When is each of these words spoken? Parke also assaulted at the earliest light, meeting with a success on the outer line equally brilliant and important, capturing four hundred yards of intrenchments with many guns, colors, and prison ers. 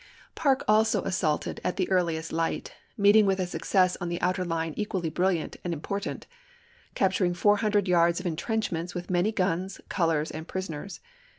Parke 0.33 0.63
also 0.67 1.03
assaulted 1.03 1.61
at 1.63 1.75
the 1.77 1.87
earliest 1.91 2.33
light, 2.33 2.73
meeting 2.97 3.27
with 3.27 3.39
a 3.39 3.45
success 3.45 3.95
on 4.01 4.09
the 4.09 4.19
outer 4.19 4.43
line 4.43 4.73
equally 4.75 5.11
brilliant 5.11 5.57
and 5.63 5.75
important, 5.75 6.25
capturing 6.95 7.35
four 7.35 7.57
hundred 7.57 7.87
yards 7.87 8.19
of 8.19 8.25
intrenchments 8.25 8.95
with 8.95 9.11
many 9.11 9.31
guns, 9.31 9.79
colors, 9.89 10.31
and 10.31 10.47
prison 10.47 10.73
ers. 10.73 11.01